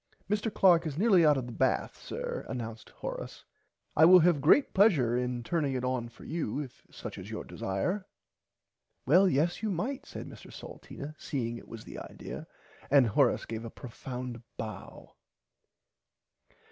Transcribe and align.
Mr 0.27 0.51
Clark 0.51 0.87
is 0.87 0.97
nearly 0.97 1.23
out 1.23 1.37
of 1.37 1.45
the 1.45 1.51
bath 1.51 1.95
sir 2.01 2.43
anounced 2.49 2.89
Horace 2.89 3.43
I 3.95 4.03
will 4.05 4.17
have 4.21 4.41
great 4.41 4.73
plesure 4.73 5.15
in 5.15 5.43
turning 5.43 5.75
it 5.75 5.83
on 5.83 6.09
for 6.09 6.23
you 6.23 6.59
if 6.59 6.87
such 6.89 7.19
is 7.19 7.29
your 7.29 7.43
desire. 7.43 8.07
Well 9.05 9.29
yes 9.29 9.61
you 9.61 9.69
might 9.69 10.07
said 10.07 10.25
Mr 10.25 10.51
Salteena 10.51 11.13
seeing 11.19 11.57
it 11.57 11.67
was 11.67 11.83
the 11.83 11.99
idear 11.99 12.47
and 12.89 13.05
Horace 13.05 13.45
gave 13.45 13.63
a 13.63 13.69
profound 13.69 14.41
bow. 14.57 15.13